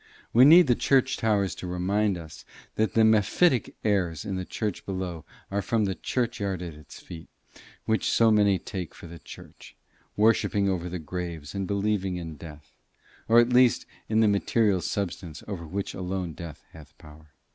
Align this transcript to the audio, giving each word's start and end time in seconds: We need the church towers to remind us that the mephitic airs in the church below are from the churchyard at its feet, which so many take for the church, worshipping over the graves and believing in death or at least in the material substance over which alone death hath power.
We 0.33 0.45
need 0.45 0.65
the 0.65 0.73
church 0.73 1.15
towers 1.17 1.53
to 1.53 1.67
remind 1.67 2.17
us 2.17 2.43
that 2.73 2.95
the 2.95 3.03
mephitic 3.05 3.75
airs 3.83 4.25
in 4.25 4.35
the 4.35 4.45
church 4.45 4.83
below 4.83 5.25
are 5.51 5.61
from 5.61 5.85
the 5.85 5.93
churchyard 5.93 6.63
at 6.63 6.73
its 6.73 6.99
feet, 6.99 7.29
which 7.85 8.09
so 8.11 8.31
many 8.31 8.57
take 8.57 8.95
for 8.95 9.05
the 9.05 9.19
church, 9.19 9.75
worshipping 10.17 10.67
over 10.67 10.89
the 10.89 10.97
graves 10.97 11.53
and 11.53 11.67
believing 11.67 12.15
in 12.15 12.35
death 12.35 12.73
or 13.27 13.37
at 13.39 13.49
least 13.53 13.85
in 14.09 14.21
the 14.21 14.27
material 14.27 14.81
substance 14.81 15.43
over 15.47 15.67
which 15.67 15.93
alone 15.93 16.33
death 16.33 16.63
hath 16.71 16.97
power. 16.97 17.29